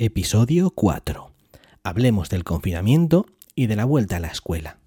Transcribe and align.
episodio 0.00 0.70
4. 0.70 1.30
Hablemos 1.84 2.30
del 2.30 2.42
confinamiento 2.42 3.26
y 3.54 3.66
de 3.66 3.76
la 3.76 3.84
vuelta 3.84 4.16
a 4.16 4.20
la 4.20 4.28
escuela. 4.28 4.78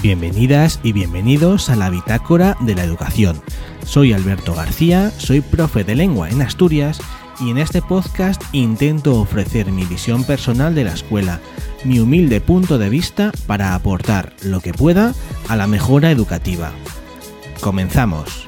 Bienvenidas 0.00 0.78
y 0.84 0.92
bienvenidos 0.92 1.68
a 1.68 1.74
la 1.74 1.90
Bitácora 1.90 2.56
de 2.60 2.76
la 2.76 2.84
Educación. 2.84 3.42
Soy 3.84 4.12
Alberto 4.12 4.54
García, 4.54 5.10
soy 5.10 5.40
profe 5.40 5.82
de 5.82 5.96
lengua 5.96 6.30
en 6.30 6.42
Asturias 6.42 7.00
y 7.40 7.50
en 7.50 7.58
este 7.58 7.80
podcast 7.80 8.42
intento 8.52 9.18
ofrecer 9.18 9.72
mi 9.72 9.84
visión 9.84 10.24
personal 10.24 10.74
de 10.74 10.84
la 10.84 10.92
escuela, 10.92 11.40
mi 11.84 11.98
humilde 11.98 12.40
punto 12.40 12.76
de 12.76 12.90
vista 12.90 13.32
para 13.46 13.74
aportar 13.74 14.34
lo 14.44 14.60
que 14.60 14.74
pueda 14.74 15.14
a 15.48 15.56
la 15.56 15.66
mejora 15.66 16.10
educativa. 16.10 16.72
Comenzamos. 17.60 18.46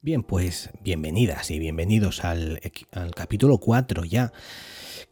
Bien, 0.00 0.24
pues 0.24 0.70
bienvenidas 0.82 1.52
y 1.52 1.60
bienvenidos 1.60 2.24
al, 2.24 2.60
capítulo 3.14 3.58
4 3.58 4.04
ya, 4.04 4.32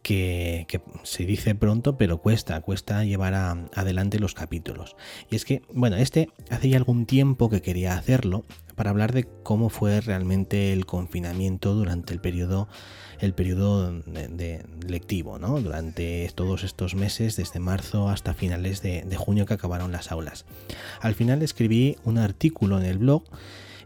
que, 0.03 0.67
se 1.03 1.25
dice 1.25 1.55
pronto, 1.55 1.97
pero 1.97 2.19
cuesta, 2.19 2.61
cuesta 2.61 3.05
llevar 3.05 3.35
adelante 3.35 4.19
los 4.19 4.35
capítulos. 4.35 4.97
Y 5.31 5.37
es 5.37 5.45
que, 5.45 5.63
bueno, 5.73 5.97
este 5.97 6.29
hace 6.51 6.69
ya 6.69 6.77
algún 6.77 7.07
tiempo 7.07 7.51
que 7.51 7.63
quería 7.63 7.95
hacerlo 7.95 8.45
para 8.77 8.91
hablar 8.91 9.13
de 9.13 9.25
cómo 9.43 9.69
fue 9.69 10.01
realmente 10.01 10.73
el 10.73 10.87
confinamiento 10.87 11.75
durante 11.75 12.15
el 12.15 12.21
periodo, 12.21 12.69
el 13.19 13.35
periodo 13.35 13.93
de, 13.93 14.65
lectivo, 14.87 15.39
¿no? 15.39 15.61
Durante 15.61 16.31
todos 16.35 16.65
estos 16.65 16.95
meses, 16.95 17.37
desde 17.37 17.61
marzo 17.61 18.09
hasta 18.09 18.33
finales 18.33 18.81
de 18.81 19.17
junio 19.17 19.45
que 19.45 19.55
acabaron 19.55 19.93
las 19.93 20.11
aulas. 20.11 20.47
Al 21.01 21.15
final 21.15 21.43
escribí 21.43 21.97
un 22.05 22.17
artículo 22.17 22.79
en 22.79 22.87
el 22.87 22.99
blog 22.99 23.25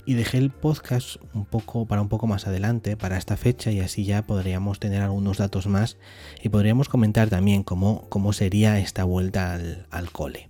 y 0.06 0.14
dejé 0.14 0.38
el 0.38 0.50
podcast 0.50 1.16
un 1.32 1.44
poco 1.44 1.86
para 1.86 2.02
un 2.02 2.08
poco 2.08 2.26
más 2.26 2.46
adelante, 2.46 2.96
para 2.96 3.16
esta 3.16 3.36
fecha 3.36 3.70
y 3.70 3.80
así 3.80 4.04
ya 4.04 4.22
podríamos 4.22 4.78
tener 4.80 5.02
algunos 5.02 5.38
datos 5.38 5.66
más 5.66 5.96
y 6.42 6.48
podríamos 6.48 6.88
comentar 6.88 7.28
también 7.28 7.62
cómo, 7.62 8.06
cómo 8.08 8.32
sería 8.32 8.78
esta 8.78 9.04
vuelta 9.04 9.58
al, 9.90 10.10
cole. 10.12 10.48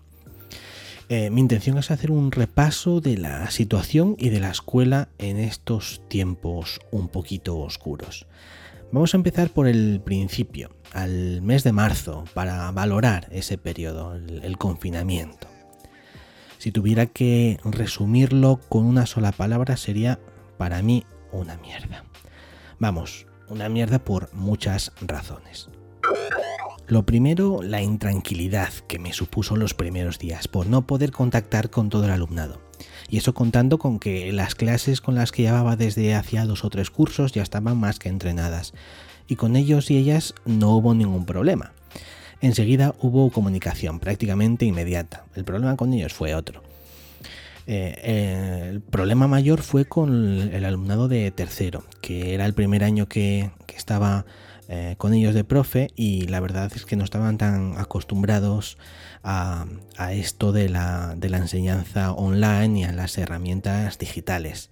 Eh, 1.08 1.30
mi 1.30 1.40
intención 1.40 1.78
es 1.78 1.90
hacer 1.90 2.10
un 2.10 2.32
repaso 2.32 3.00
de 3.00 3.18
la 3.18 3.50
situación 3.50 4.16
y 4.18 4.30
de 4.30 4.40
la 4.40 4.50
escuela 4.50 5.08
en 5.18 5.36
estos 5.36 6.02
tiempos 6.08 6.80
un 6.90 7.08
poquito 7.08 7.58
oscuros. 7.58 8.26
Vamos 8.90 9.14
a 9.14 9.16
empezar 9.16 9.50
por 9.50 9.66
el 9.66 10.00
principio, 10.04 10.70
al 10.92 11.42
mes 11.42 11.64
de 11.64 11.72
marzo, 11.72 12.24
para 12.32 12.70
valorar 12.70 13.28
ese 13.32 13.58
periodo, 13.58 14.14
el 14.14 14.56
confinamiento. 14.56 15.53
Si 16.64 16.72
tuviera 16.72 17.04
que 17.04 17.60
resumirlo 17.62 18.58
con 18.70 18.86
una 18.86 19.04
sola 19.04 19.32
palabra 19.32 19.76
sería 19.76 20.18
para 20.56 20.80
mí 20.80 21.04
una 21.30 21.58
mierda. 21.58 22.06
Vamos, 22.78 23.26
una 23.50 23.68
mierda 23.68 23.98
por 23.98 24.32
muchas 24.32 24.90
razones. 25.02 25.68
Lo 26.86 27.04
primero, 27.04 27.60
la 27.62 27.82
intranquilidad 27.82 28.72
que 28.88 28.98
me 28.98 29.12
supuso 29.12 29.56
los 29.56 29.74
primeros 29.74 30.18
días 30.18 30.48
por 30.48 30.66
no 30.66 30.86
poder 30.86 31.12
contactar 31.12 31.68
con 31.68 31.90
todo 31.90 32.06
el 32.06 32.12
alumnado. 32.12 32.62
Y 33.10 33.18
eso 33.18 33.34
contando 33.34 33.76
con 33.76 33.98
que 33.98 34.32
las 34.32 34.54
clases 34.54 35.02
con 35.02 35.16
las 35.16 35.32
que 35.32 35.42
llevaba 35.42 35.76
desde 35.76 36.14
hacía 36.14 36.46
dos 36.46 36.64
o 36.64 36.70
tres 36.70 36.88
cursos 36.88 37.32
ya 37.32 37.42
estaban 37.42 37.76
más 37.76 37.98
que 37.98 38.08
entrenadas. 38.08 38.72
Y 39.28 39.36
con 39.36 39.56
ellos 39.56 39.90
y 39.90 39.98
ellas 39.98 40.34
no 40.46 40.70
hubo 40.70 40.94
ningún 40.94 41.26
problema. 41.26 41.74
Enseguida 42.44 42.94
hubo 43.00 43.30
comunicación 43.30 44.00
prácticamente 44.00 44.66
inmediata. 44.66 45.24
El 45.34 45.44
problema 45.44 45.78
con 45.78 45.94
ellos 45.94 46.12
fue 46.12 46.34
otro. 46.34 46.62
Eh, 47.66 47.94
eh, 48.02 48.68
el 48.68 48.82
problema 48.82 49.26
mayor 49.26 49.62
fue 49.62 49.86
con 49.86 50.52
el 50.52 50.62
alumnado 50.66 51.08
de 51.08 51.30
tercero, 51.30 51.84
que 52.02 52.34
era 52.34 52.44
el 52.44 52.52
primer 52.52 52.84
año 52.84 53.08
que, 53.08 53.50
estaba 53.74 54.26
eh, 54.68 54.94
con 54.98 55.14
ellos 55.14 55.34
de 55.34 55.42
profe 55.42 55.88
y 55.96 56.26
la 56.26 56.38
verdad 56.40 56.70
es 56.76 56.84
que 56.84 56.96
no 56.96 57.04
estaban 57.04 57.38
tan 57.38 57.78
acostumbrados 57.78 58.76
a, 59.22 59.64
esto 60.12 60.52
de 60.52 60.68
la, 60.68 61.14
de 61.16 61.30
la 61.30 61.38
enseñanza 61.38 62.12
online 62.12 62.80
y 62.80 62.84
a 62.84 62.92
las 62.92 63.16
herramientas 63.16 63.98
digitales. 63.98 64.68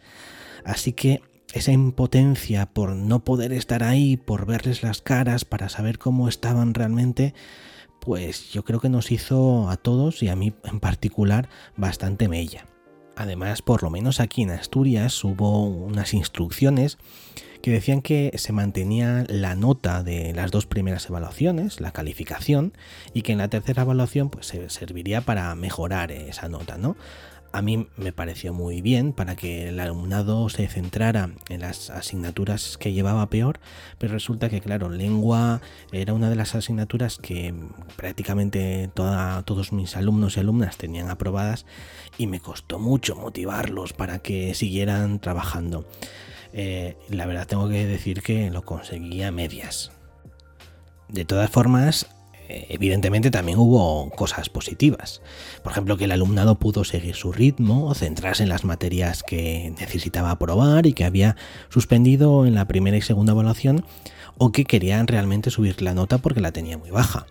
Así 0.63 0.93
que 0.93 1.23
esa 1.53 1.73
impotencia 1.73 2.67
por 2.67 2.95
no 2.97 3.25
poder 3.25 3.53
estar 3.53 3.83
ahí, 3.83 4.17
por 4.17 4.47
verles 4.47 4.83
las 4.83 5.03
caras, 5.03 5.45
para 5.45 5.69
saber 5.69 5.99
cómo 5.99 6.29
estaban 6.29 6.75
realmente, 6.75 7.35
pues 8.01 8.51
yo 8.51 8.65
creo 8.65 8.81
que 8.81 8.89
nos 8.89 9.13
hizo 9.13 9.69
a 9.69 9.77
todos 9.77 10.23
y 10.23 10.29
a 10.29 10.37
mí 10.37 10.53
en 10.65 10.81
particular 10.81 11.49
bastante 11.77 12.29
mella. 12.29 12.67
Además, 13.17 13.63
por 13.63 13.83
lo 13.83 13.91
menos 13.91 14.21
aquí 14.21 14.43
en 14.43 14.51
Asturias 14.51 15.23
hubo 15.23 15.67
unas 15.67 16.15
instrucciones 16.15 16.99
que 17.63 17.71
decían 17.71 18.03
que 18.03 18.33
se 18.37 18.53
mantenía 18.53 19.25
la 19.29 19.55
nota 19.55 20.03
de 20.03 20.33
las 20.35 20.51
dos 20.51 20.67
primeras 20.67 21.07
evaluaciones, 21.09 21.81
la 21.81 21.93
calificación, 21.93 22.73
y 23.15 23.23
que 23.23 23.33
en 23.33 23.39
la 23.39 23.49
tercera 23.49 23.83
evaluación 23.83 24.31
pues 24.31 24.47
se 24.47 24.69
serviría 24.69 25.21
para 25.21 25.55
mejorar 25.55 26.11
esa 26.11 26.49
nota, 26.49 26.77
¿no? 26.77 26.97
A 27.53 27.63
mí 27.63 27.87
me 27.97 28.13
pareció 28.13 28.55
muy 28.55 28.81
bien 28.81 29.13
para 29.13 29.37
que 29.37 29.69
el 29.69 29.79
alumnado 29.79 30.49
se 30.49 30.67
centrara 30.69 31.31
en 31.49 31.61
las 31.61 31.91
asignaturas 31.91 32.79
que 32.79 32.93
llevaba 32.93 33.29
peor, 33.29 33.61
pero 33.99 34.15
resulta 34.15 34.49
que, 34.49 34.61
claro, 34.61 34.89
lengua 34.89 35.61
era 35.93 36.15
una 36.15 36.31
de 36.31 36.37
las 36.37 36.55
asignaturas 36.55 37.19
que 37.19 37.55
prácticamente 37.97 38.91
todos 38.95 39.73
mis 39.73 39.97
alumnos 39.97 40.37
y 40.37 40.41
alumnas 40.41 40.79
tenían 40.79 41.11
aprobadas 41.11 41.67
y 42.17 42.27
me 42.27 42.41
costó 42.41 42.79
mucho 42.79 43.17
motivarlos 43.17 43.93
para 43.93 44.21
que 44.21 44.55
siguieran 44.55 45.21
trabajando. 45.21 45.87
Eh, 46.55 46.97
la 47.09 47.27
verdad 47.27 47.47
tengo 47.47 47.69
que 47.69 47.87
decir 47.87 48.23
que 48.23 48.51
lo 48.51 48.63
conseguí 48.63 49.23
a 49.23 49.31
medias. 49.31 49.93
De 51.09 51.27
todas 51.27 51.51
formas, 51.51 52.07
evidentemente 52.49 53.31
también 53.31 53.59
hubo 53.59 54.11
cosas 54.11 54.49
positivas. 54.49 55.23
Por 55.63 55.73
ejemplo, 55.73 55.97
que 55.97 56.05
el 56.05 56.13
alumnado 56.13 56.57
pudo 56.57 56.85
seguir 56.85 57.15
su 57.15 57.33
ritmo, 57.33 57.95
centrarse 57.95 58.43
en 58.43 58.49
las 58.49 58.65
materias 58.65 59.23
que 59.23 59.73
necesitaba 59.79 60.31
aprobar 60.31 60.87
y 60.87 60.93
que 60.93 61.05
había 61.05 61.37
suspendido 61.69 62.47
en 62.47 62.55
la 62.55 62.67
primera 62.67 62.97
y 62.97 63.03
segunda 63.03 63.33
evaluación 63.33 63.85
o 64.39 64.53
que 64.53 64.65
querían 64.65 65.07
realmente 65.07 65.51
subir 65.51 65.81
la 65.83 65.95
nota 65.95 66.19
porque 66.19 66.41
la 66.41 66.53
tenía 66.53 66.79
muy 66.79 66.91
baja. 66.91 67.27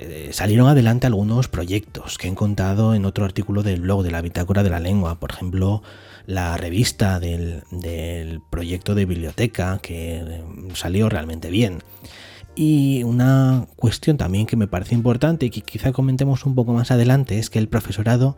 Eh, 0.00 0.30
salieron 0.32 0.68
adelante 0.68 1.08
algunos 1.08 1.48
proyectos 1.48 2.18
que 2.18 2.28
he 2.28 2.34
contado 2.34 2.94
en 2.94 3.04
otro 3.04 3.24
artículo 3.24 3.64
del 3.64 3.80
blog 3.80 4.04
de 4.04 4.12
la 4.12 4.20
Bitácora 4.20 4.62
de 4.62 4.70
la 4.70 4.78
Lengua, 4.78 5.18
por 5.18 5.32
ejemplo, 5.32 5.82
la 6.24 6.56
revista 6.56 7.18
del, 7.18 7.64
del 7.72 8.40
proyecto 8.48 8.94
de 8.94 9.06
biblioteca 9.06 9.80
que 9.82 10.42
salió 10.74 11.08
realmente 11.08 11.50
bien. 11.50 11.82
Y 12.60 13.04
una 13.04 13.68
cuestión 13.76 14.16
también 14.16 14.44
que 14.44 14.56
me 14.56 14.66
parece 14.66 14.96
importante 14.96 15.46
y 15.46 15.50
que 15.50 15.60
quizá 15.60 15.92
comentemos 15.92 16.44
un 16.44 16.56
poco 16.56 16.72
más 16.72 16.90
adelante 16.90 17.38
es 17.38 17.50
que 17.50 17.60
el 17.60 17.68
profesorado 17.68 18.36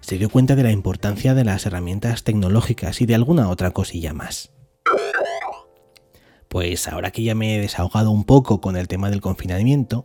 se 0.00 0.18
dio 0.18 0.28
cuenta 0.28 0.56
de 0.56 0.64
la 0.64 0.72
importancia 0.72 1.34
de 1.34 1.44
las 1.44 1.66
herramientas 1.66 2.24
tecnológicas 2.24 3.00
y 3.00 3.06
de 3.06 3.14
alguna 3.14 3.48
otra 3.48 3.70
cosilla 3.70 4.12
más. 4.12 4.50
Pues 6.48 6.88
ahora 6.88 7.12
que 7.12 7.22
ya 7.22 7.36
me 7.36 7.54
he 7.54 7.60
desahogado 7.60 8.10
un 8.10 8.24
poco 8.24 8.60
con 8.60 8.76
el 8.76 8.88
tema 8.88 9.08
del 9.08 9.20
confinamiento, 9.20 10.04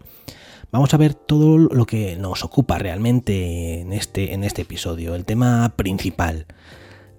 vamos 0.71 0.93
a 0.93 0.97
ver 0.97 1.15
todo 1.15 1.57
lo 1.57 1.87
que 1.87 2.17
nos 2.17 2.43
ocupa 2.43 2.77
realmente 2.77 3.81
en 3.81 3.93
este, 3.93 4.35
en 4.35 4.43
este 4.43 4.61
episodio, 4.61 5.15
el 5.15 5.25
tema 5.25 5.73
principal, 5.75 6.45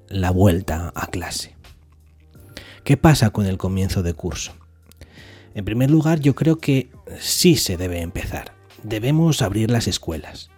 la 0.07 0.31
vuelta 0.31 0.93
a 0.95 1.09
clase. 1.09 1.57
¿Qué 2.85 2.97
pasa 2.97 3.31
con 3.31 3.47
el 3.47 3.59
comienzo 3.59 4.05
de 4.05 4.15
curso? 4.15 4.53
En 5.57 5.65
primer 5.65 5.91
lugar, 5.91 6.21
yo 6.21 6.35
creo 6.35 6.59
que 6.59 6.91
sí 7.19 7.57
se 7.57 7.79
debe 7.79 8.03
empezar. 8.03 8.53
Debemos 8.83 9.41
abrir 9.41 9.71
las 9.71 9.89
escuelas. 9.89 10.51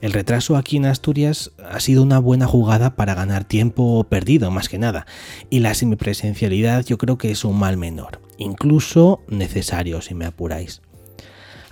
El 0.00 0.12
retraso 0.12 0.56
aquí 0.56 0.76
en 0.76 0.86
Asturias 0.86 1.50
ha 1.68 1.80
sido 1.80 2.04
una 2.04 2.20
buena 2.20 2.46
jugada 2.46 2.94
para 2.94 3.16
ganar 3.16 3.42
tiempo 3.42 4.04
perdido, 4.04 4.52
más 4.52 4.68
que 4.68 4.78
nada, 4.78 5.06
y 5.50 5.58
la 5.58 5.74
semipresencialidad 5.74 6.84
yo 6.86 6.98
creo 6.98 7.18
que 7.18 7.32
es 7.32 7.44
un 7.44 7.58
mal 7.58 7.76
menor, 7.76 8.20
incluso 8.38 9.22
necesario 9.26 10.00
si 10.02 10.14
me 10.14 10.26
apuráis. 10.26 10.82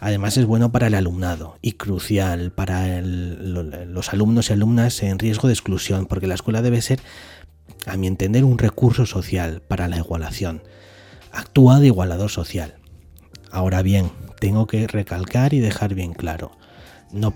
Además 0.01 0.37
es 0.37 0.45
bueno 0.45 0.73
para 0.73 0.89
el 0.89 0.95
alumnado 0.95 1.59
y 1.63 1.73
crucial 1.73 2.51
para 2.51 3.01
los 3.01 4.13
alumnos 4.13 4.51
y 4.51 4.55
alumnas 4.55 5.05
en 5.05 5.21
riesgo 5.21 5.47
de 5.47 5.55
exclusión, 5.55 6.07
porque 6.07 6.27
la 6.27 6.35
escuela 6.35 6.63
debe 6.63 6.83
ser, 6.83 6.99
a 7.87 7.97
mi 7.97 8.09
entender, 8.09 8.43
un 8.43 8.59
recurso 8.59 9.07
social 9.07 9.63
para 9.69 9.87
la 9.87 9.99
igualación 9.99 10.63
actúa 11.37 11.81
de 11.81 11.87
igualador 11.87 12.31
social. 12.31 12.77
Ahora 13.51 13.83
bien, 13.83 14.11
tengo 14.41 14.67
que 14.67 14.87
recalcar 14.87 15.55
y 15.55 15.61
dejar 15.61 15.95
bien 15.95 16.13
claro, 16.13 16.53
no, 17.13 17.31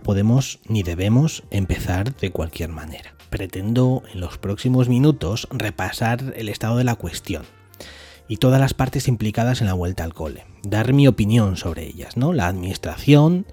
podemos 0.00 0.60
ni 0.68 0.82
debemos 0.82 1.42
empezar 1.50 2.14
de 2.16 2.30
cualquier 2.30 2.70
manera. 2.70 3.14
Pretendo 3.30 4.02
en 4.12 4.20
los 4.20 4.38
próximos 4.38 4.88
minutos 4.88 5.48
repasar 5.50 6.34
el 6.36 6.48
estado 6.48 6.76
de 6.76 6.84
la 6.84 6.94
cuestión 6.94 7.44
y 8.28 8.36
todas 8.36 8.60
las 8.60 8.74
partes 8.74 9.08
implicadas 9.08 9.60
en 9.60 9.68
la 9.68 9.72
vuelta 9.72 10.04
al 10.04 10.14
cole. 10.14 10.44
Dar 10.62 10.92
mi 10.92 11.08
opinión 11.08 11.56
sobre 11.56 11.86
ellas, 11.86 12.16
¿no? 12.16 12.32
La 12.32 12.46
administración, 12.46 13.46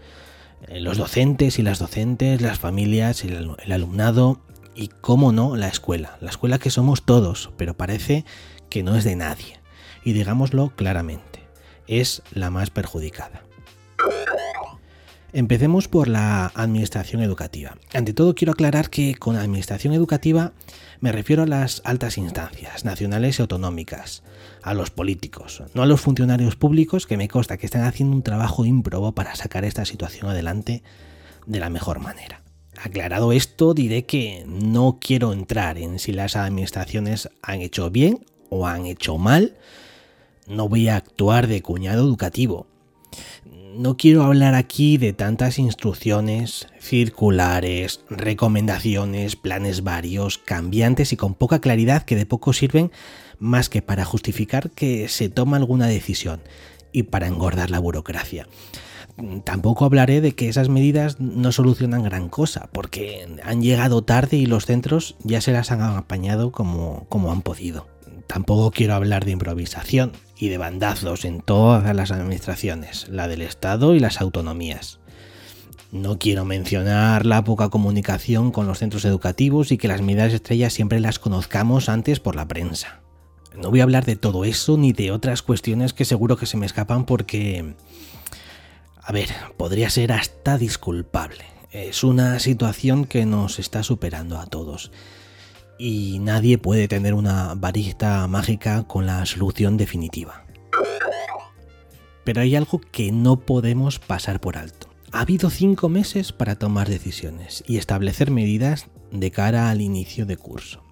eh, 0.68 0.80
los 0.80 0.98
docentes 0.98 1.60
y 1.60 1.64
las 1.64 1.80
docentes, 1.80 2.42
las 2.42 2.60
familias, 2.60 3.24
el, 3.24 3.56
el 3.64 3.72
alumnado 3.72 4.42
y, 4.76 4.90
cómo 4.90 5.32
no, 5.32 5.56
la 5.56 5.68
escuela. 5.68 6.18
La 6.22 6.30
escuela 6.30 6.60
que 6.60 6.72
somos 6.72 7.04
todos, 7.04 7.52
pero 7.58 7.76
parece 7.76 8.26
que 8.70 8.84
no 8.84 8.96
es 8.96 9.04
de 9.04 9.16
nadie. 9.16 9.63
Y 10.04 10.14
digámoslo 10.14 10.74
claramente, 10.76 11.48
es 11.88 12.22
la 12.34 12.50
más 12.50 12.70
perjudicada. 12.70 13.44
Empecemos 15.36 15.88
por 15.88 16.10
la 16.10 16.52
administración 16.54 17.24
educativa. 17.24 17.76
Ante 17.92 18.14
todo 18.14 18.36
quiero 18.36 18.52
aclarar 18.52 18.92
que 18.92 19.16
con 19.16 19.36
administración 19.36 19.94
educativa 19.96 20.54
me 21.00 21.12
refiero 21.12 21.42
a 21.42 21.48
las 21.48 21.82
altas 21.86 22.20
instancias, 22.20 22.86
nacionales 22.86 23.40
y 23.40 23.42
autonómicas, 23.42 24.22
a 24.62 24.76
los 24.76 24.92
políticos, 24.92 25.64
no 25.74 25.82
a 25.82 25.88
los 25.88 26.02
funcionarios 26.02 26.56
públicos 26.56 27.08
que 27.08 27.18
me 27.18 27.28
consta 27.28 27.58
que 27.58 27.66
están 27.66 27.84
haciendo 27.84 28.16
un 28.16 28.22
trabajo 28.22 28.64
ímprobo 28.64 29.14
para 29.14 29.36
sacar 29.36 29.66
esta 29.66 29.86
situación 29.86 30.30
adelante 30.30 30.84
de 31.48 31.60
la 31.60 31.72
mejor 31.72 32.00
manera. 32.00 32.44
Aclarado 32.78 33.32
esto, 33.32 33.74
diré 33.74 34.06
que 34.06 34.46
no 34.48 35.00
quiero 35.02 35.34
entrar 35.34 35.80
en 35.80 35.98
si 35.98 36.12
las 36.12 36.36
administraciones 36.36 37.30
han 37.42 37.62
hecho 37.62 37.90
bien 37.90 38.26
o 38.50 38.68
han 38.68 38.86
hecho 38.86 39.18
mal. 39.18 39.58
No 40.48 40.70
voy 40.70 40.90
a 40.90 40.98
actuar 40.98 41.48
de 41.48 41.62
cuñado 41.62 42.04
educativo 42.04 42.68
no 43.76 43.98
quiero 43.98 44.24
hablar 44.24 44.56
aquí 44.56 44.98
de 44.98 45.14
tantas 45.14 45.58
instrucciones, 45.58 46.68
circulares, 46.80 48.02
recomendaciones, 48.10 49.36
planes 49.36 49.84
varios, 49.84 50.38
cambiantes 50.38 51.12
y 51.14 51.18
con 51.18 51.34
poca 51.34 51.60
claridad 51.60 52.04
que 52.04 52.16
de 52.16 52.26
poco 52.26 52.54
sirven 52.54 52.92
más 53.40 53.70
que 53.70 53.82
para 53.82 54.06
justificar 54.06 54.70
que 54.72 55.08
se 55.10 55.30
toma 55.30 55.58
alguna 55.58 55.88
decisión 55.88 56.42
y 56.92 57.04
para 57.04 57.28
engordar 57.28 57.72
la 57.72 57.80
burocracia. 57.80 58.48
Tampoco 59.44 59.86
hablaré 59.86 60.22
de 60.22 60.34
que 60.34 60.50
esas 60.50 60.70
medidas 60.70 61.20
no 61.20 61.52
solucionan 61.52 62.04
gran 62.04 62.30
cosa, 62.30 62.70
porque 62.72 63.28
han 63.44 63.62
llegado 63.62 64.04
tarde 64.04 64.38
y 64.38 64.48
los 64.48 64.66
centros 64.66 65.16
ya 65.24 65.40
se 65.40 65.52
las 65.52 65.72
han 65.72 65.82
apañado 65.82 66.52
como, 66.52 67.06
como 67.10 67.32
han 67.32 67.42
podido. 67.42 67.93
Tampoco 68.34 68.72
quiero 68.72 68.96
hablar 68.96 69.26
de 69.26 69.32
improvisación 69.32 70.12
y 70.36 70.50
de 70.50 70.58
bandazos 70.58 71.24
en 71.24 71.40
todas 71.40 71.96
las 71.96 72.10
administraciones, 72.10 73.08
la 73.10 73.28
del 73.28 73.44
Estado 73.44 73.94
y 73.94 74.00
las 74.00 74.22
autonomías. 74.22 75.00
No 75.92 76.18
quiero 76.18 76.44
mencionar 76.44 77.28
la 77.28 77.44
poca 77.44 77.70
comunicación 77.70 78.52
con 78.52 78.66
los 78.66 78.80
centros 78.80 79.06
educativos 79.06 79.72
y 79.72 79.78
que 79.78 79.88
las 79.88 80.02
medidas 80.02 80.34
estrellas 80.34 80.74
siempre 80.74 81.00
las 81.00 81.20
conozcamos 81.20 81.90
antes 81.90 82.20
por 82.20 82.36
la 82.36 82.48
prensa. 82.48 83.02
No 83.56 83.70
voy 83.70 83.82
a 83.82 83.84
hablar 83.84 84.04
de 84.04 84.16
todo 84.16 84.46
eso 84.46 84.78
ni 84.78 84.94
de 84.94 85.12
otras 85.12 85.44
cuestiones 85.44 85.94
que 85.94 86.04
seguro 86.04 86.36
que 86.36 86.48
se 86.48 86.58
me 86.58 86.66
escapan 86.66 87.06
porque... 87.06 87.76
A 89.04 89.12
ver, 89.12 89.30
podría 89.58 89.92
ser 89.92 90.12
hasta 90.12 90.58
disculpable. 90.58 91.46
Es 91.70 92.04
una 92.04 92.40
situación 92.40 93.06
que 93.06 93.28
nos 93.28 93.60
está 93.60 93.84
superando 93.84 94.40
a 94.40 94.48
todos 94.48 94.92
y 95.78 96.20
nadie 96.20 96.58
puede 96.58 96.88
tener 96.88 97.14
una 97.14 97.56
varita 97.56 98.28
mágica 98.28 98.84
con 98.84 99.06
la 99.06 99.26
solución 99.26 99.78
definitiva. 99.78 100.46
Pero 102.24 102.42
hay 102.42 102.56
algo 102.56 102.80
que 102.80 103.12
no 103.12 103.40
podemos 103.40 104.00
pasar 104.00 104.40
por 104.40 104.58
alto. 104.58 104.90
Ha 105.12 105.22
habido 105.22 105.50
cinco 105.50 105.90
meses 105.90 106.32
para 106.32 106.56
tomar 106.56 106.90
decisiones 106.90 107.64
y 107.68 107.78
establecer 107.78 108.32
medidas 108.32 108.88
de 109.12 109.30
cara 109.32 109.70
al 109.70 109.82
inicio 109.82 110.26
de 110.26 110.38
curso. 110.38 110.84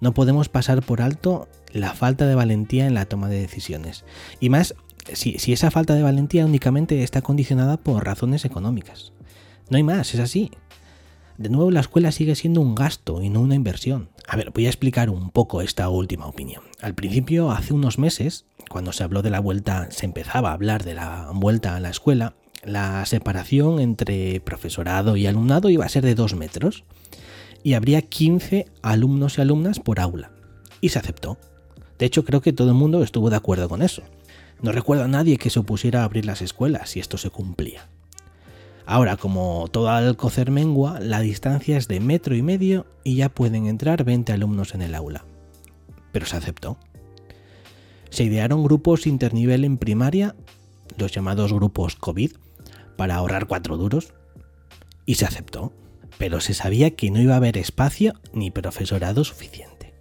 No 0.00 0.14
podemos 0.14 0.48
pasar 0.48 0.82
por 0.82 1.00
alto 1.00 1.48
la 1.72 1.94
falta 1.94 2.26
de 2.26 2.34
valentía 2.34 2.86
en 2.86 2.94
la 2.94 3.06
toma 3.06 3.28
de 3.28 3.40
decisiones. 3.40 4.04
Y 4.40 4.48
más 4.48 4.74
si, 5.12 5.38
si 5.38 5.52
esa 5.52 5.70
falta 5.70 5.94
de 5.94 6.02
valentía 6.02 6.44
únicamente 6.44 7.02
está 7.02 7.22
condicionada 7.22 7.76
por 7.76 8.04
razones 8.04 8.44
económicas. 8.44 9.12
No 9.68 9.76
hay 9.76 9.82
más, 9.82 10.14
es 10.14 10.20
así. 10.20 10.50
De 11.38 11.50
nuevo, 11.50 11.70
la 11.70 11.80
escuela 11.80 12.12
sigue 12.12 12.34
siendo 12.34 12.62
un 12.62 12.74
gasto 12.74 13.22
y 13.22 13.28
no 13.28 13.40
una 13.40 13.54
inversión. 13.54 14.08
A 14.26 14.36
ver, 14.36 14.50
voy 14.52 14.66
a 14.66 14.70
explicar 14.70 15.10
un 15.10 15.30
poco 15.30 15.60
esta 15.60 15.88
última 15.90 16.26
opinión. 16.26 16.62
Al 16.80 16.94
principio, 16.94 17.50
hace 17.50 17.74
unos 17.74 17.98
meses, 17.98 18.46
cuando 18.70 18.92
se 18.92 19.04
habló 19.04 19.22
de 19.22 19.30
la 19.30 19.40
vuelta, 19.40 19.88
se 19.90 20.06
empezaba 20.06 20.50
a 20.50 20.54
hablar 20.54 20.82
de 20.82 20.94
la 20.94 21.30
vuelta 21.34 21.76
a 21.76 21.80
la 21.80 21.90
escuela, 21.90 22.34
la 22.64 23.04
separación 23.04 23.80
entre 23.80 24.40
profesorado 24.40 25.16
y 25.16 25.26
alumnado 25.26 25.70
iba 25.70 25.84
a 25.84 25.90
ser 25.90 26.04
de 26.04 26.14
dos 26.14 26.34
metros 26.34 26.84
y 27.62 27.74
habría 27.74 28.02
15 28.02 28.66
alumnos 28.82 29.38
y 29.38 29.40
alumnas 29.42 29.78
por 29.78 30.00
aula. 30.00 30.32
Y 30.80 30.88
se 30.88 30.98
aceptó. 30.98 31.38
De 31.98 32.06
hecho, 32.06 32.24
creo 32.24 32.40
que 32.40 32.52
todo 32.52 32.68
el 32.68 32.74
mundo 32.74 33.02
estuvo 33.02 33.30
de 33.30 33.36
acuerdo 33.36 33.68
con 33.68 33.82
eso. 33.82 34.02
No 34.62 34.72
recuerdo 34.72 35.04
a 35.04 35.08
nadie 35.08 35.36
que 35.36 35.50
se 35.50 35.58
opusiera 35.58 36.00
a 36.00 36.04
abrir 36.04 36.24
las 36.24 36.42
escuelas 36.42 36.90
si 36.90 37.00
esto 37.00 37.18
se 37.18 37.30
cumplía. 37.30 37.88
Ahora, 38.86 39.16
como 39.16 39.66
todo 39.72 39.90
Alcocer 39.90 40.52
mengua, 40.52 41.00
la 41.00 41.18
distancia 41.18 41.76
es 41.76 41.88
de 41.88 41.98
metro 41.98 42.36
y 42.36 42.42
medio 42.42 42.86
y 43.02 43.16
ya 43.16 43.28
pueden 43.28 43.66
entrar 43.66 44.04
20 44.04 44.32
alumnos 44.32 44.74
en 44.74 44.82
el 44.82 44.94
aula. 44.94 45.24
Pero 46.12 46.24
se 46.24 46.36
aceptó. 46.36 46.78
Se 48.10 48.22
idearon 48.22 48.62
grupos 48.62 49.08
internivel 49.08 49.64
en 49.64 49.76
primaria, 49.76 50.36
los 50.98 51.10
llamados 51.10 51.52
grupos 51.52 51.96
COVID, 51.96 52.32
para 52.96 53.16
ahorrar 53.16 53.48
cuatro 53.48 53.76
duros. 53.76 54.14
Y 55.04 55.16
se 55.16 55.24
aceptó. 55.24 55.72
Pero 56.16 56.40
se 56.40 56.54
sabía 56.54 56.92
que 56.92 57.10
no 57.10 57.20
iba 57.20 57.34
a 57.34 57.38
haber 57.38 57.58
espacio 57.58 58.14
ni 58.32 58.52
profesorado 58.52 59.24
suficiente. 59.24 59.94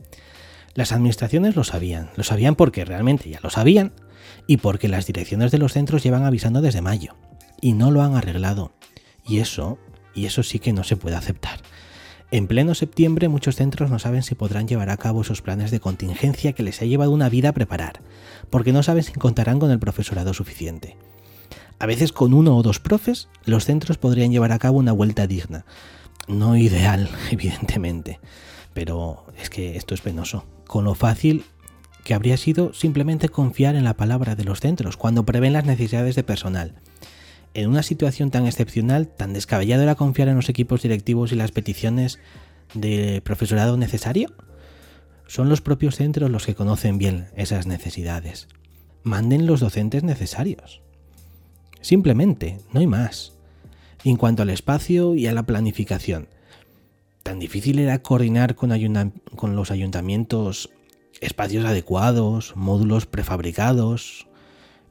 Las 0.76 0.92
administraciones 0.92 1.56
lo 1.56 1.64
sabían, 1.64 2.12
lo 2.16 2.24
sabían 2.24 2.54
porque 2.54 2.86
realmente 2.86 3.32
ya 3.32 3.40
lo 3.42 3.50
sabían 3.50 3.94
y 4.46 4.58
porque 4.58 4.90
las 4.90 5.08
direcciones 5.08 5.52
de 5.52 5.58
los 5.58 5.74
centros 5.74 6.04
llevan 6.04 6.24
avisando 6.24 6.62
desde 6.62 6.82
mayo 6.82 7.16
y 7.66 7.74
no 7.74 7.90
lo 7.90 8.04
han 8.04 8.16
arreglado. 8.16 8.74
Y 9.26 9.40
eso, 9.40 9.80
y 10.14 10.28
eso 10.28 10.44
sí 10.44 10.60
que 10.60 10.72
no 10.72 10.84
se 10.84 10.98
puede 10.98 11.16
aceptar. 11.16 11.62
En 12.30 12.46
pleno 12.46 12.76
septiembre 12.76 13.28
muchos 13.28 13.56
centros 13.56 13.90
no 13.90 13.98
saben 13.98 14.22
si 14.22 14.36
podrán 14.36 14.68
llevar 14.68 14.92
a 14.92 14.98
cabo 14.98 15.22
esos 15.22 15.42
planes 15.42 15.72
de 15.72 15.80
contingencia 15.80 16.54
que 16.54 16.62
les 16.62 16.80
ha 16.84 16.86
llevado 16.86 17.10
una 17.10 17.28
vida 17.28 17.50
a 17.50 17.54
preparar, 17.54 18.02
porque 18.52 18.72
no 18.72 18.84
saben 18.84 19.02
si 19.02 19.14
contarán 19.14 19.58
con 19.58 19.72
el 19.72 19.80
profesorado 19.80 20.36
suficiente. 20.36 20.96
A 21.80 21.88
veces 21.88 22.12
con 22.12 22.36
uno 22.36 22.56
o 22.56 22.62
dos 22.62 22.80
profes, 22.80 23.30
los 23.46 23.66
centros 23.66 23.98
podrían 23.98 24.30
llevar 24.30 24.52
a 24.52 24.60
cabo 24.60 24.78
una 24.78 24.92
vuelta 24.92 25.26
digna. 25.26 25.66
No 26.28 26.56
ideal, 26.56 27.10
evidentemente, 27.32 28.20
pero 28.76 29.26
es 29.42 29.50
que 29.50 29.76
esto 29.76 29.96
es 29.96 30.02
penoso. 30.02 30.46
Con 30.68 30.84
lo 30.84 30.94
fácil 30.94 31.46
que 32.04 32.14
habría 32.14 32.38
sido 32.38 32.76
simplemente 32.76 33.28
confiar 33.28 33.74
en 33.74 33.86
la 33.86 33.96
palabra 33.96 34.36
de 34.36 34.44
los 34.44 34.60
centros 34.60 34.98
cuando 34.98 35.26
prevén 35.26 35.54
las 35.54 35.66
necesidades 35.66 36.14
de 36.14 36.24
personal 36.24 36.76
en 37.56 37.70
una 37.70 37.84
situación 37.84 38.32
tan 38.32 38.46
excepcional, 38.46 39.08
tan 39.08 39.34
descabellado 39.34 39.82
era 39.82 39.96
confiar 39.96 40.28
en 40.28 40.36
los 40.36 40.50
equipos 40.50 40.84
directivos 40.84 41.32
y 41.32 41.36
las 41.36 41.52
peticiones 41.52 42.20
de 42.74 43.22
profesorado 43.24 43.78
necesario? 43.78 44.34
Son 45.26 45.48
los 45.48 45.62
propios 45.62 45.96
centros 45.96 46.30
los 46.30 46.46
que 46.46 46.54
conocen 46.54 46.98
bien 46.98 47.28
esas 47.36 47.66
necesidades. 47.66 48.50
Manden 49.04 49.48
los 49.48 49.62
docentes 49.62 50.04
necesarios. 50.04 50.82
Simplemente, 51.80 52.60
no 52.74 52.82
hay 52.82 52.88
más. 52.88 53.34
En 54.04 54.18
cuanto 54.18 54.44
al 54.44 54.50
espacio 54.50 55.16
y 55.16 55.28
a 55.28 55.34
la 55.34 55.44
planificación, 55.44 56.28
tan 57.24 57.40
difícil 57.40 57.80
era 57.80 58.00
coordinar 58.00 58.56
con, 58.56 58.72
con 59.36 59.56
los 59.56 59.72
ayuntamientos 59.72 60.72
espacios 61.22 61.64
adecuados, 61.64 62.54
módulos 62.58 63.06
prefabricados, 63.06 64.28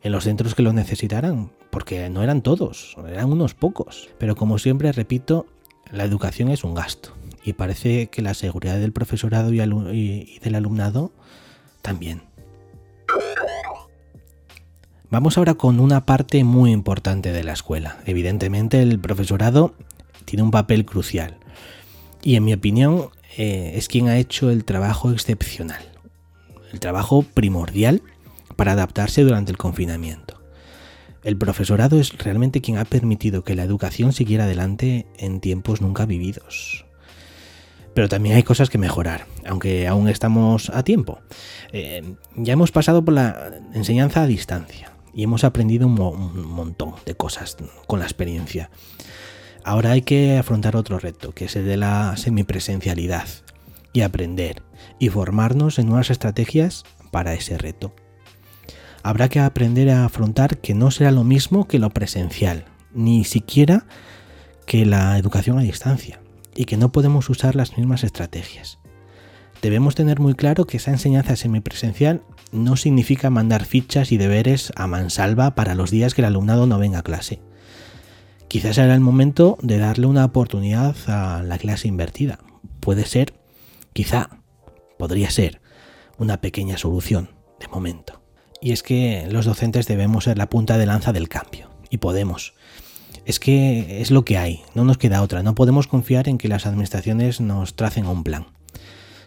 en 0.02 0.12
los 0.12 0.24
centros 0.24 0.54
que 0.54 0.62
lo 0.62 0.72
necesitaran, 0.72 1.50
porque 1.74 2.08
no 2.08 2.22
eran 2.22 2.40
todos, 2.40 2.96
eran 3.08 3.32
unos 3.32 3.54
pocos. 3.54 4.08
Pero 4.18 4.36
como 4.36 4.60
siempre 4.60 4.92
repito, 4.92 5.46
la 5.90 6.04
educación 6.04 6.48
es 6.50 6.62
un 6.62 6.72
gasto 6.72 7.12
y 7.44 7.54
parece 7.54 8.06
que 8.06 8.22
la 8.22 8.34
seguridad 8.34 8.78
del 8.78 8.92
profesorado 8.92 9.52
y, 9.52 10.38
del 10.38 10.54
alumnado 10.54 11.10
también. 11.82 12.22
Vamos 15.10 15.36
ahora 15.36 15.54
con 15.54 15.80
una 15.80 16.06
parte 16.06 16.44
muy 16.44 16.70
importante 16.70 17.32
de 17.32 17.42
la 17.42 17.54
escuela. 17.54 17.98
Evidentemente 18.06 18.80
el 18.80 19.00
profesorado 19.00 19.74
tiene 20.26 20.44
un 20.44 20.52
papel 20.52 20.84
crucial 20.84 21.38
y 22.22 22.36
en 22.36 22.44
mi 22.44 22.54
opinión 22.54 23.08
eh, 23.36 23.72
es 23.74 23.88
quien 23.88 24.06
ha 24.06 24.18
hecho 24.18 24.48
el 24.48 24.64
trabajo 24.64 25.10
excepcional, 25.10 25.82
el 26.72 26.78
trabajo 26.78 27.22
primordial 27.22 28.00
para 28.54 28.72
adaptarse 28.72 29.24
durante 29.24 29.50
el 29.50 29.58
confinamiento. 29.58 30.33
El 31.24 31.38
profesorado 31.38 31.98
es 31.98 32.16
realmente 32.18 32.60
quien 32.60 32.76
ha 32.76 32.84
permitido 32.84 33.44
que 33.44 33.54
la 33.54 33.64
educación 33.64 34.12
siguiera 34.12 34.44
adelante 34.44 35.06
en 35.16 35.40
tiempos 35.40 35.80
nunca 35.80 36.04
vividos. 36.04 36.84
Pero 37.94 38.10
también 38.10 38.36
hay 38.36 38.42
cosas 38.42 38.68
que 38.68 38.76
mejorar, 38.76 39.26
aunque 39.46 39.88
aún 39.88 40.08
estamos 40.08 40.68
a 40.68 40.82
tiempo. 40.82 41.20
Eh, 41.72 42.02
ya 42.36 42.52
hemos 42.52 42.72
pasado 42.72 43.04
por 43.04 43.14
la 43.14 43.52
enseñanza 43.72 44.22
a 44.22 44.26
distancia 44.26 44.92
y 45.14 45.22
hemos 45.22 45.44
aprendido 45.44 45.86
un, 45.86 45.98
un 45.98 46.46
montón 46.46 46.94
de 47.06 47.14
cosas 47.14 47.56
con 47.86 48.00
la 48.00 48.04
experiencia. 48.04 48.70
Ahora 49.64 49.92
hay 49.92 50.02
que 50.02 50.36
afrontar 50.36 50.76
otro 50.76 50.98
reto, 50.98 51.32
que 51.32 51.46
es 51.46 51.56
el 51.56 51.64
de 51.64 51.78
la 51.78 52.18
semipresencialidad, 52.18 53.26
y 53.94 54.02
aprender 54.02 54.62
y 54.98 55.08
formarnos 55.08 55.78
en 55.78 55.86
nuevas 55.86 56.10
estrategias 56.10 56.84
para 57.10 57.32
ese 57.32 57.56
reto. 57.56 57.94
Habrá 59.04 59.28
que 59.28 59.38
aprender 59.38 59.90
a 59.90 60.06
afrontar 60.06 60.58
que 60.58 60.74
no 60.74 60.90
será 60.90 61.12
lo 61.12 61.22
mismo 61.24 61.68
que 61.68 61.78
lo 61.78 61.90
presencial, 61.90 62.64
ni 62.94 63.24
siquiera 63.24 63.86
que 64.66 64.86
la 64.86 65.18
educación 65.18 65.58
a 65.58 65.62
distancia, 65.62 66.20
y 66.56 66.64
que 66.64 66.78
no 66.78 66.90
podemos 66.90 67.28
usar 67.28 67.54
las 67.54 67.76
mismas 67.76 68.02
estrategias. 68.02 68.78
Debemos 69.60 69.94
tener 69.94 70.20
muy 70.20 70.34
claro 70.34 70.66
que 70.66 70.78
esa 70.78 70.90
enseñanza 70.90 71.36
semipresencial 71.36 72.22
no 72.50 72.76
significa 72.76 73.28
mandar 73.28 73.66
fichas 73.66 74.10
y 74.10 74.16
deberes 74.16 74.72
a 74.74 74.86
mansalva 74.86 75.54
para 75.54 75.74
los 75.74 75.90
días 75.90 76.14
que 76.14 76.22
el 76.22 76.26
alumnado 76.26 76.66
no 76.66 76.78
venga 76.78 77.00
a 77.00 77.02
clase. 77.02 77.40
Quizás 78.48 78.76
será 78.76 78.94
el 78.94 79.00
momento 79.00 79.58
de 79.60 79.78
darle 79.78 80.06
una 80.06 80.24
oportunidad 80.24 80.96
a 81.08 81.42
la 81.42 81.58
clase 81.58 81.88
invertida. 81.88 82.38
Puede 82.80 83.04
ser, 83.04 83.34
quizá, 83.92 84.30
podría 84.98 85.30
ser, 85.30 85.60
una 86.16 86.40
pequeña 86.40 86.78
solución, 86.78 87.30
de 87.60 87.68
momento. 87.68 88.23
Y 88.64 88.72
es 88.72 88.82
que 88.82 89.28
los 89.30 89.44
docentes 89.44 89.86
debemos 89.86 90.24
ser 90.24 90.38
la 90.38 90.48
punta 90.48 90.78
de 90.78 90.86
lanza 90.86 91.12
del 91.12 91.28
cambio. 91.28 91.68
Y 91.90 91.98
podemos. 91.98 92.54
Es 93.26 93.38
que 93.38 94.00
es 94.00 94.10
lo 94.10 94.24
que 94.24 94.38
hay, 94.38 94.62
no 94.74 94.84
nos 94.84 94.96
queda 94.96 95.20
otra. 95.20 95.42
No 95.42 95.54
podemos 95.54 95.86
confiar 95.86 96.30
en 96.30 96.38
que 96.38 96.48
las 96.48 96.64
administraciones 96.64 97.42
nos 97.42 97.76
tracen 97.76 98.06
un 98.06 98.24
plan. 98.24 98.46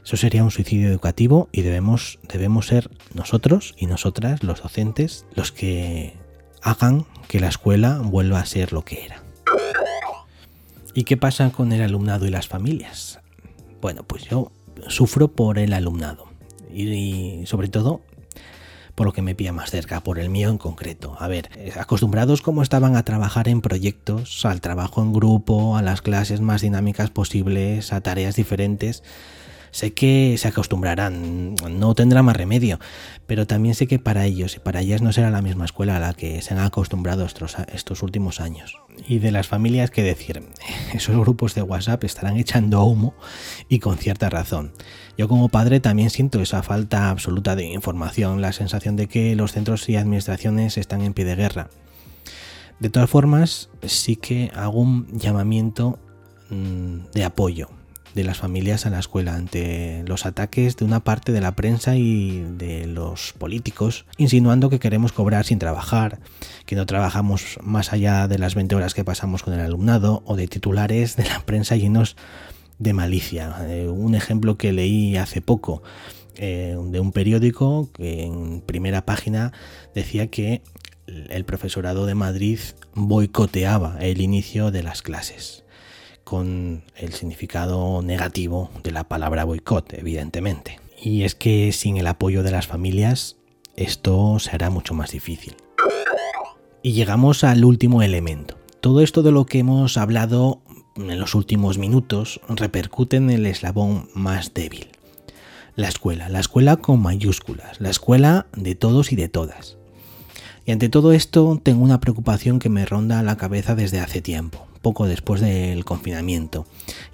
Eso 0.03 0.17
sería 0.17 0.44
un 0.44 0.50
suicidio 0.50 0.89
educativo 0.89 1.50
y 1.51 1.62
debemos, 1.62 2.17
debemos 2.27 2.65
ser 2.65 2.89
nosotros 3.13 3.75
y 3.77 3.86
nosotras, 3.86 4.41
los 4.41 4.63
docentes, 4.63 5.27
los 5.36 5.51
que 5.51 6.15
hagan 6.63 7.06
que 7.27 7.39
la 7.39 7.50
escuela 7.50 8.00
vuelva 8.03 8.39
a 8.39 8.46
ser 8.48 8.74
lo 8.74 8.84
que 8.84 9.06
era. 9.06 9.22
¿Y 10.96 11.03
qué 11.03 11.15
pasa 11.15 11.51
con 11.51 11.74
el 11.74 11.84
alumnado 11.84 12.25
y 12.25 12.32
las 12.32 12.48
familias? 12.48 13.20
Bueno, 13.82 14.01
pues 14.01 14.24
yo 14.24 14.51
sufro 14.88 15.27
por 15.27 15.60
el 15.60 15.74
alumnado 15.74 16.25
y, 16.74 17.44
sobre 17.46 17.67
todo 17.67 18.01
por 18.98 19.06
lo 19.06 19.13
que 19.13 19.22
me 19.22 19.36
pilla 19.36 19.54
más 19.54 19.70
cerca, 19.70 20.01
por 20.01 20.18
el 20.18 20.32
mío 20.32 20.50
en 20.50 20.58
concreto. 20.58 21.16
A 21.20 21.27
ver, 21.27 21.51
acostumbrados 21.80 22.42
como 22.42 22.63
estaban 22.63 22.96
a 22.96 23.04
trabajar 23.04 23.48
en 23.48 23.62
proyectos, 23.62 24.44
al 24.44 24.60
trabajo 24.60 25.04
en 25.04 25.13
grupo, 25.13 25.77
a 25.77 25.84
las 25.84 26.01
clases 26.01 26.42
más 26.42 26.63
dinámicas 26.63 27.12
posibles, 27.12 27.94
a 27.94 28.01
tareas 28.01 28.36
diferentes, 28.36 29.04
Sé 29.78 29.94
que 29.94 30.36
se 30.40 30.48
acostumbrarán, 30.48 31.54
no 31.54 31.94
tendrá 31.94 32.24
más 32.24 32.36
remedio, 32.36 32.80
pero 33.28 33.46
también 33.46 33.76
sé 33.76 33.86
que 33.86 34.00
para 34.00 34.26
ellos 34.26 34.56
y 34.56 34.60
para 34.60 34.82
ellas 34.82 35.04
no 35.04 35.14
será 35.14 35.30
la 35.30 35.44
misma 35.44 35.66
escuela 35.66 35.98
a 35.98 36.00
la 36.00 36.16
que 36.16 36.42
se 36.42 36.56
han 36.56 36.62
acostumbrado 36.62 37.28
estos, 37.28 38.02
últimos 38.02 38.42
años. 38.42 38.76
Y 39.08 39.20
de 39.20 39.30
las 39.30 39.46
familias, 39.48 39.92
que 39.92 40.02
decir? 40.02 40.42
Esos 40.96 41.16
grupos 41.20 41.54
de 41.54 41.62
WhatsApp 41.62 42.04
estarán 42.06 42.38
echando 42.38 42.84
humo 42.86 43.14
y 43.70 43.78
con 43.78 44.00
cierta 44.00 44.32
razón. 44.32 44.72
Yo 45.16 45.28
como 45.28 45.48
padre 45.48 45.80
también 45.80 46.10
siento 46.10 46.42
esa 46.42 46.64
falta 46.64 47.12
absoluta 47.12 47.56
de 47.56 47.66
información, 47.66 48.42
la 48.42 48.54
sensación 48.54 48.96
de 48.96 49.06
que 49.06 49.36
los 49.36 49.52
centros 49.52 49.88
y 49.90 49.96
administraciones 49.96 50.80
están 50.80 51.04
en 51.04 51.14
pie 51.14 51.26
de 51.26 51.36
guerra. 51.36 51.70
De 52.80 52.90
todas 52.90 53.12
formas, 53.12 53.70
sí 53.84 54.16
que 54.16 54.50
hago 54.56 54.80
un 54.80 55.06
llamamiento 55.20 56.00
mm, 56.50 57.12
de 57.14 57.24
apoyo 57.24 57.77
de 58.18 58.24
las 58.24 58.40
familias 58.40 58.88
a 58.88 58.90
la 58.90 58.98
escuela 58.98 59.36
ante 59.36 60.04
los 60.08 60.26
ataques 60.26 60.76
de 60.76 60.86
una 60.86 61.02
parte 61.04 61.32
de 61.32 61.40
la 61.40 61.56
prensa 61.56 61.96
y 61.96 62.44
de 62.58 62.88
los 62.88 63.34
políticos, 63.34 64.06
insinuando 64.18 64.72
que 64.72 64.80
queremos 64.80 65.12
cobrar 65.12 65.46
sin 65.46 65.60
trabajar, 65.60 66.20
que 66.66 66.76
no 66.76 66.88
trabajamos 66.88 67.60
más 67.62 67.94
allá 67.94 68.28
de 68.28 68.40
las 68.40 68.56
20 68.56 68.76
horas 68.76 68.96
que 68.96 69.06
pasamos 69.06 69.44
con 69.44 69.54
el 69.54 69.60
alumnado, 69.60 70.24
o 70.26 70.36
de 70.36 70.48
titulares 70.48 71.16
de 71.16 71.26
la 71.26 71.46
prensa 71.46 71.76
llenos 71.76 72.18
de 72.80 72.94
malicia. 72.94 73.56
Eh, 73.68 73.88
un 73.88 74.16
ejemplo 74.16 74.58
que 74.58 74.74
leí 74.74 75.16
hace 75.16 75.40
poco 75.40 75.84
eh, 76.38 76.76
de 76.90 77.00
un 77.00 77.12
periódico 77.12 77.92
que 77.94 78.24
en 78.24 78.62
primera 78.62 79.06
página 79.06 79.54
decía 79.94 80.28
que 80.28 80.64
el 81.06 81.46
profesorado 81.46 82.08
de 82.08 82.16
Madrid 82.16 82.60
boicoteaba 82.96 84.00
el 84.02 84.22
inicio 84.22 84.72
de 84.72 84.82
las 84.82 85.04
clases 85.04 85.67
con 86.28 86.84
el 86.98 87.14
significado 87.14 88.02
negativo 88.02 88.70
de 88.84 88.92
la 88.92 89.06
palabra 89.06 89.46
boicot, 89.46 89.94
evidentemente. 89.94 90.82
Y 91.02 91.24
es 91.24 91.36
que 91.36 91.72
sin 91.72 91.96
el 91.96 92.06
apoyo 92.06 92.44
de 92.44 92.52
las 92.52 92.68
familias 92.68 93.38
esto 93.78 94.38
será 94.38 94.70
mucho 94.70 94.94
más 94.94 95.12
difícil. 95.12 95.56
Y 96.84 96.92
llegamos 96.92 97.46
al 97.46 97.64
último 97.64 98.02
elemento. 98.02 98.58
Todo 98.82 99.00
esto 99.00 99.24
de 99.24 99.32
lo 99.32 99.46
que 99.46 99.60
hemos 99.60 99.96
hablado 99.96 100.60
en 100.98 101.18
los 101.18 101.34
últimos 101.34 101.78
minutos 101.78 102.42
repercute 102.50 103.16
en 103.16 103.30
el 103.30 103.46
eslabón 103.46 104.10
más 104.14 104.54
débil. 104.54 104.90
La 105.78 105.88
escuela, 105.88 106.28
la 106.28 106.42
escuela 106.42 106.76
con 106.76 107.02
mayúsculas, 107.02 107.80
la 107.80 107.90
escuela 107.90 108.48
de 108.54 108.76
todos 108.76 109.14
y 109.14 109.16
de 109.16 109.30
todas. 109.30 109.78
Y 110.66 110.72
ante 110.74 110.90
todo 110.90 111.14
esto 111.14 111.58
tengo 111.64 111.86
una 111.86 112.02
preocupación 112.02 112.60
que 112.60 112.68
me 112.68 112.86
ronda 112.86 113.24
la 113.24 113.38
cabeza 113.38 113.76
desde 113.76 114.02
hace 114.02 114.22
tiempo 114.22 114.67
poco 114.78 115.08
después 115.08 115.42
del 115.42 115.86
confinamiento. 115.86 116.66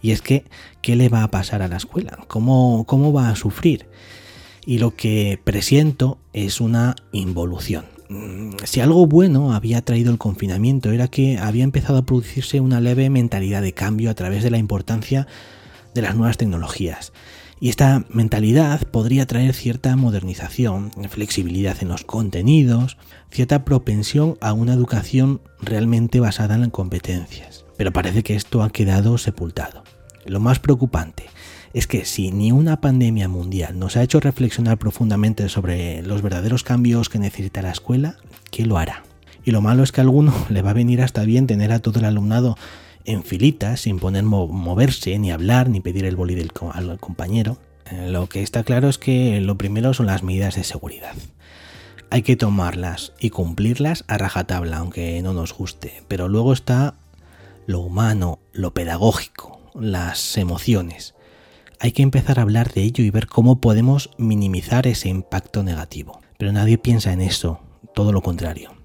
Y 0.01 0.11
es 0.11 0.21
que, 0.21 0.45
¿qué 0.81 0.95
le 0.95 1.09
va 1.09 1.23
a 1.23 1.31
pasar 1.31 1.61
a 1.61 1.67
la 1.67 1.77
escuela? 1.77 2.19
¿Cómo, 2.27 2.85
cómo 2.85 3.13
va 3.13 3.29
a 3.29 3.35
sufrir? 3.35 3.87
Y 4.65 4.77
lo 4.77 4.95
que 4.95 5.39
presiento 5.43 6.17
es 6.31 6.61
una 6.61 6.95
involución. 7.11 7.85
Mm, 8.09 8.51
si 8.63 8.81
algo 8.81 9.07
bueno 9.07 9.53
había 9.53 9.81
traído 9.81 10.11
el 10.11 10.17
confinamiento 10.17 10.91
era 10.91 11.07
que 11.07 11.37
había 11.37 11.63
empezado 11.63 11.97
a 11.97 12.05
producirse 12.05 12.59
una 12.59 12.79
leve 12.79 13.09
mentalidad 13.09 13.61
de 13.61 13.73
cambio 13.73 14.09
a 14.09 14.13
través 14.13 14.43
de 14.43 14.51
la 14.51 14.57
importancia 14.57 15.27
de 15.93 16.01
las 16.01 16.15
nuevas 16.15 16.37
tecnologías. 16.37 17.13
Y 17.63 17.69
esta 17.69 18.03
mentalidad 18.09 18.81
podría 18.89 19.25
traer 19.25 19.53
cierta 19.53 19.95
modernización, 19.95 20.91
flexibilidad 21.07 21.77
en 21.79 21.87
los 21.87 22.03
contenidos, 22.03 22.97
cierta 23.31 23.63
propensión 23.63 24.35
a 24.41 24.51
una 24.51 24.73
educación 24.73 25.39
realmente 25.61 26.19
basada 26.19 26.55
en 26.55 26.69
competencias. 26.69 27.63
Pero 27.77 27.93
parece 27.93 28.21
que 28.21 28.35
esto 28.35 28.63
ha 28.63 28.69
quedado 28.69 29.17
sepultado. 29.17 29.85
Lo 30.25 30.41
más 30.41 30.59
preocupante 30.59 31.23
es 31.73 31.87
que 31.87 32.03
si 32.03 32.33
ni 32.33 32.51
una 32.51 32.81
pandemia 32.81 33.29
mundial 33.29 33.79
nos 33.79 33.95
ha 33.95 34.03
hecho 34.03 34.19
reflexionar 34.19 34.77
profundamente 34.77 35.47
sobre 35.47 36.01
los 36.01 36.21
verdaderos 36.21 36.63
cambios 36.63 37.07
que 37.07 37.19
necesita 37.19 37.61
la 37.61 37.71
escuela, 37.71 38.17
¿qué 38.51 38.65
lo 38.65 38.77
hará? 38.77 39.03
Y 39.45 39.51
lo 39.51 39.61
malo 39.61 39.83
es 39.83 39.93
que 39.93 40.01
a 40.01 40.03
alguno 40.03 40.33
le 40.49 40.63
va 40.63 40.71
a 40.71 40.73
venir 40.73 41.01
hasta 41.01 41.23
bien 41.23 41.47
tener 41.47 41.71
a 41.71 41.79
todo 41.79 41.99
el 41.99 42.05
alumnado 42.05 42.57
en 43.05 43.23
filitas, 43.23 43.81
sin 43.81 43.99
poner 43.99 44.23
moverse, 44.23 45.17
ni 45.19 45.31
hablar, 45.31 45.69
ni 45.69 45.81
pedir 45.81 46.05
el 46.05 46.15
boli 46.15 46.35
del 46.35 46.51
al 46.73 46.99
compañero. 46.99 47.57
Eh, 47.91 48.09
lo 48.09 48.27
que 48.29 48.41
está 48.41 48.63
claro 48.63 48.89
es 48.89 48.97
que 48.97 49.39
lo 49.41 49.57
primero 49.57 49.93
son 49.93 50.05
las 50.05 50.23
medidas 50.23 50.55
de 50.55 50.63
seguridad. 50.63 51.13
Hay 52.09 52.21
que 52.21 52.35
tomarlas 52.35 53.13
y 53.19 53.31
cumplirlas 53.31 54.05
a 54.07 54.17
rajatabla, 54.17 54.77
aunque 54.77 55.21
no 55.21 55.33
nos 55.33 55.53
guste. 55.53 56.03
Pero 56.07 56.27
luego 56.27 56.53
está 56.53 56.95
lo 57.65 57.79
humano, 57.79 58.39
lo 58.51 58.73
pedagógico, 58.73 59.59
las 59.73 60.37
emociones. 60.37 61.15
Hay 61.79 61.91
que 61.91 62.03
empezar 62.03 62.39
a 62.39 62.43
hablar 62.43 62.71
de 62.71 62.83
ello 62.83 63.03
y 63.03 63.09
ver 63.09 63.27
cómo 63.27 63.59
podemos 63.59 64.11
minimizar 64.17 64.87
ese 64.87 65.09
impacto 65.09 65.63
negativo. 65.63 66.21
Pero 66.37 66.51
nadie 66.51 66.77
piensa 66.77 67.11
en 67.11 67.21
eso, 67.21 67.59
todo 67.93 68.11
lo 68.11 68.21
contrario. 68.21 68.82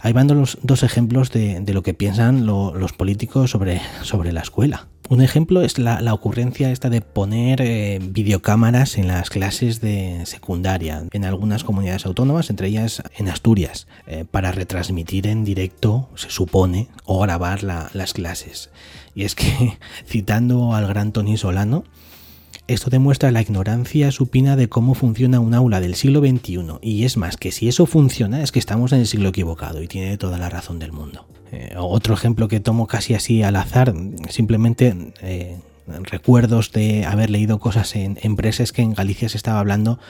Ahí 0.00 0.12
van 0.12 0.26
dos 0.26 0.82
ejemplos 0.82 1.30
de, 1.30 1.62
lo 1.72 1.82
que 1.82 1.94
piensan 1.94 2.46
los 2.46 2.92
políticos 2.92 3.50
sobre, 3.50 3.80
sobre 4.02 4.32
la 4.32 4.40
escuela. 4.40 4.88
Un 5.08 5.22
ejemplo 5.22 5.62
es 5.62 5.78
la, 5.78 6.12
ocurrencia 6.12 6.72
esta 6.72 6.90
de 6.90 7.00
poner 7.00 7.60
eh, 7.60 8.00
videocámaras 8.02 8.98
en 8.98 9.06
las 9.06 9.30
clases 9.30 9.80
de 9.80 10.22
secundaria 10.26 11.04
en 11.12 11.24
algunas 11.24 11.62
comunidades 11.62 12.06
autónomas, 12.06 12.50
entre 12.50 12.66
ellas 12.66 13.02
en 13.16 13.28
Asturias, 13.28 13.86
eh, 14.08 14.24
para 14.28 14.50
retransmitir 14.50 15.28
en 15.28 15.44
directo, 15.44 16.08
se 16.16 16.30
supone, 16.30 16.88
o 17.04 17.20
grabar 17.20 17.62
las 17.62 18.12
clases. 18.14 18.70
Y 19.14 19.22
es 19.22 19.36
que, 19.36 19.78
citando 20.06 20.74
al 20.74 20.88
gran 20.88 21.12
Tony 21.12 21.36
Solano, 21.36 21.84
esto 22.68 22.90
demuestra 22.90 23.30
la 23.30 23.40
ignorancia 23.40 24.10
supina 24.10 24.56
de 24.56 24.68
cómo 24.68 24.94
funciona 24.94 25.38
un 25.38 25.54
aula 25.54 25.80
del 25.80 25.94
siglo 25.94 26.20
XXI. 26.20 26.78
Y 26.82 27.04
es 27.04 27.16
más, 27.16 27.36
que 27.36 27.52
si 27.52 27.68
eso 27.68 27.86
funciona 27.86 28.42
es 28.42 28.50
que 28.50 28.58
estamos 28.58 28.92
en 28.92 29.00
el 29.00 29.06
siglo 29.06 29.28
equivocado 29.28 29.82
y 29.82 29.88
tiene 29.88 30.18
toda 30.18 30.38
la 30.38 30.48
razón 30.48 30.78
del 30.78 30.92
mundo. 30.92 31.26
Eh, 31.52 31.74
otro 31.78 32.14
ejemplo 32.14 32.48
que 32.48 32.58
tomo 32.58 32.86
casi 32.86 33.14
así 33.14 33.42
al 33.42 33.56
azar, 33.56 33.94
simplemente 34.28 35.12
eh, 35.22 35.58
recuerdos 35.86 36.72
de 36.72 37.04
haber 37.04 37.30
leído 37.30 37.60
cosas 37.60 37.94
en 37.94 38.18
empresas 38.22 38.72
que 38.72 38.82
en 38.82 38.94
Galicia 38.94 39.28
se 39.28 39.36
estaba 39.36 39.60
hablando 39.60 40.00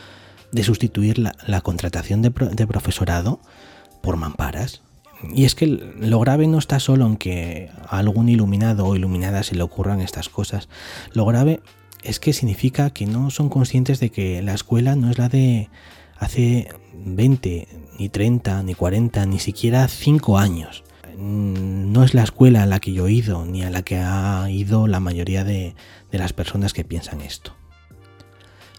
de 0.52 0.64
sustituir 0.64 1.18
la, 1.18 1.60
contratación 1.60 2.22
de, 2.22 2.30
de, 2.30 2.66
profesorado 2.66 3.40
por 4.02 4.16
mamparas. 4.16 4.80
Y 5.34 5.44
es 5.44 5.54
que 5.54 5.66
lo 5.66 6.20
grave 6.20 6.46
no 6.46 6.58
está 6.58 6.80
solo 6.80 7.06
en 7.06 7.16
que 7.16 7.70
a 7.86 7.98
algún 7.98 8.28
iluminado 8.28 8.86
o 8.86 8.96
iluminada 8.96 9.42
se 9.42 9.56
le 9.56 9.62
ocurran 9.62 10.00
estas 10.00 10.28
cosas. 10.28 10.68
Lo 11.12 11.26
grave 11.26 11.60
es 12.06 12.20
que 12.20 12.32
significa 12.32 12.90
que 12.90 13.06
no 13.06 13.30
son 13.30 13.48
conscientes 13.48 13.98
de 14.00 14.10
que 14.10 14.40
la 14.42 14.54
escuela 14.54 14.94
no 14.94 15.10
es 15.10 15.18
la 15.18 15.28
de 15.28 15.68
hace 16.16 16.68
20, 16.94 17.68
ni 17.98 18.08
30, 18.08 18.62
ni 18.62 18.74
40, 18.74 19.26
ni 19.26 19.38
siquiera 19.38 19.88
5 19.88 20.38
años. 20.38 20.84
No 21.18 22.04
es 22.04 22.14
la 22.14 22.22
escuela 22.22 22.62
a 22.62 22.66
la 22.66 22.78
que 22.78 22.92
yo 22.92 23.06
he 23.06 23.12
ido, 23.12 23.44
ni 23.44 23.62
a 23.62 23.70
la 23.70 23.82
que 23.82 23.96
ha 23.96 24.48
ido 24.50 24.86
la 24.86 25.00
mayoría 25.00 25.44
de, 25.44 25.74
las 26.12 26.32
personas 26.32 26.72
que 26.72 26.84
piensan 26.84 27.20
esto. 27.20 27.54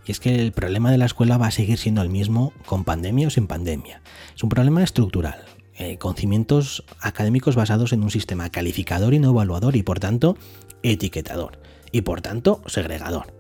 Y 0.06 0.12
es 0.12 0.20
que 0.20 0.36
el 0.36 0.54
problema 0.54 0.90
de 0.90 0.98
la 0.98 1.06
escuela 1.06 1.38
va 1.38 1.48
a 1.48 1.52
seguir 1.52 1.78
siendo 1.78 2.02
el 2.02 2.10
mismo 2.10 2.54
con 2.66 2.84
pandemia 2.84 3.28
o 3.28 3.30
sin 3.30 3.46
pandemia. 3.46 4.02
Es 4.36 4.42
un 4.42 4.50
problema 4.50 4.82
estructural, 4.82 5.44
eh, 5.76 5.98
con 5.98 6.16
cimientos 6.16 6.84
académicos 7.02 7.56
basados 7.56 7.92
en 7.92 8.04
un 8.04 8.10
sistema 8.10 8.50
calificador 8.50 9.14
y 9.14 9.20
no 9.20 9.32
evaluador 9.32 9.76
y 9.76 9.84
por 9.84 10.00
tanto 10.00 10.38
etiquetador 10.82 11.60
y 11.92 12.02
por 12.02 12.22
tanto 12.22 12.62
segregador. 12.68 13.34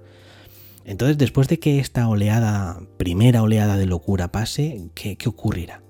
Entonces, 0.85 1.17
después 1.17 1.47
de 1.47 1.59
que 1.59 1.79
esta 1.79 2.07
oleada, 2.07 2.79
primera 2.97 3.41
oleada 3.41 3.77
de 3.77 3.85
locura 3.85 4.31
pase, 4.31 4.89
¿qué, 4.95 5.17
¿qué, 5.17 5.27
ocurrirá? 5.27 5.81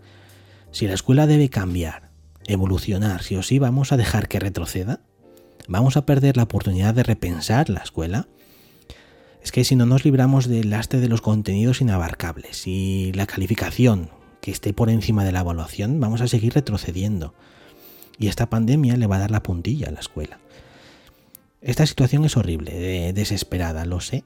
Si 0.72 0.88
la 0.88 0.96
escuela 0.96 1.28
debe 1.28 1.50
cambiar, 1.50 2.10
evolucionar, 2.48 3.22
sí 3.22 3.36
o 3.36 3.44
sí, 3.44 3.60
¿vamos 3.60 3.92
a 3.92 3.98
dejar 3.98 4.28
que 4.28 4.40
retroceda? 4.40 5.02
¿Vamos 5.68 5.98
a 5.98 6.06
perder 6.06 6.38
la 6.38 6.44
oportunidad 6.44 6.94
de 6.94 7.04
repensar 7.04 7.70
la 7.70 7.82
escuela? 7.82 8.28
Es 9.44 9.52
que 9.52 9.64
si 9.64 9.76
no 9.76 9.86
nos 9.86 10.04
libramos 10.04 10.48
del 10.48 10.72
lastre 10.72 11.00
de 11.00 11.10
los 11.10 11.22
contenidos 11.22 11.80
inabarcables 11.80 12.66
y 12.66 13.12
la 13.14 13.28
calificación 13.28 14.10
que 14.42 14.52
esté 14.52 14.74
por 14.74 14.90
encima 14.90 15.24
de 15.24 15.32
la 15.32 15.42
evaluación, 15.42 16.00
vamos 16.00 16.22
a 16.22 16.28
seguir 16.28 16.54
retrocediendo. 16.54 17.34
Y 18.18 18.28
esta 18.28 18.50
pandemia 18.50 18.98
le 18.98 19.08
va 19.08 19.18
a 19.18 19.20
dar 19.20 19.32
la 19.32 19.44
puntilla 19.44 19.90
a 19.90 19.92
la 19.92 20.00
escuela. 20.00 20.40
Esta 21.68 21.86
situación 21.86 22.24
es 22.24 22.38
horrible, 22.38 23.12
desesperada, 23.12 23.84
lo 23.84 24.00
sé, 24.00 24.24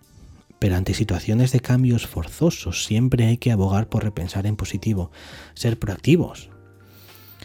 pero 0.60 0.76
ante 0.76 0.94
situaciones 0.94 1.52
de 1.52 1.60
cambios 1.60 2.06
forzosos 2.06 2.86
siempre 2.86 3.26
hay 3.26 3.38
que 3.38 3.52
abogar 3.52 3.90
por 3.90 4.04
repensar 4.04 4.46
en 4.46 4.56
positivo, 4.56 5.10
ser 5.56 5.80
proactivos. 5.80 6.52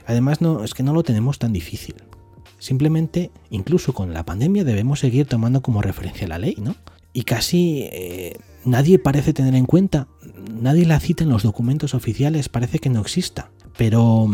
Además, 0.07 0.43
no, 0.43 0.65
es 0.65 0.75
que 0.75 0.83
no 0.83 0.93
lo 0.93 1.03
tenemos 1.03 1.39
tan 1.39 1.55
difícil. 1.55 1.95
Simplemente, 2.59 3.31
incluso 3.49 3.95
con 3.95 4.13
la 4.13 4.27
pandemia, 4.27 4.65
debemos 4.65 5.01
seguir 5.01 5.25
tomando 5.25 5.63
como 5.63 5.81
referencia 5.81 6.29
la 6.29 6.39
ley, 6.39 6.57
¿no? 6.59 6.77
Y 7.15 7.23
casi 7.23 7.89
eh, 7.91 8.37
nadie 8.67 8.99
parece 8.99 9.33
tener 9.33 9.55
en 9.55 9.65
cuenta, 9.65 10.09
nadie 10.53 10.85
la 10.85 11.01
cita 11.01 11.25
en 11.25 11.31
los 11.31 11.43
documentos 11.43 11.95
oficiales, 11.95 12.51
parece 12.51 12.81
que 12.81 12.91
no 12.91 13.01
exista. 13.01 13.51
Pero 13.79 14.29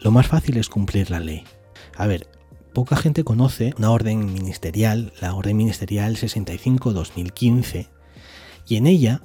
lo 0.00 0.10
más 0.10 0.26
fácil 0.26 0.58
es 0.58 0.68
cumplir 0.68 1.10
la 1.10 1.20
ley. 1.20 1.42
A 1.96 2.06
ver, 2.06 2.28
poca 2.74 2.96
gente 2.96 3.24
conoce 3.24 3.72
una 3.78 3.90
orden 3.90 4.34
ministerial, 4.34 5.12
la 5.22 5.34
Orden 5.34 5.56
Ministerial 5.56 6.16
65-2015, 6.16 7.88
y 8.68 8.76
en 8.76 8.86
ella, 8.86 9.22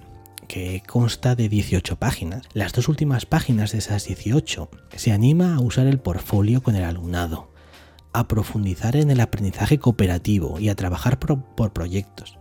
que 0.48 0.82
consta 0.88 1.36
de 1.36 1.50
18 1.50 1.98
páginas, 1.98 2.44
las 2.53 2.72
dos 2.72 2.88
últimas 2.88 3.25
páginas 3.25 3.74
de 3.74 3.79
esas 3.79 4.06
18 4.06 4.70
se 4.96 5.12
anima 5.12 5.56
a 5.56 5.60
usar 5.60 5.88
el 5.88 6.00
portfolio 6.00 6.62
con 6.62 6.75
el 6.75 6.84
alumnado, 6.84 7.51
a 8.13 8.27
profundizar 8.27 8.96
en 8.96 9.12
el 9.12 9.20
aprendizaje 9.20 9.79
cooperativo 9.79 10.60
y 10.60 10.70
a 10.70 10.75
trabajar 10.75 11.20
por, 11.20 11.74
proyectos. 11.74 12.38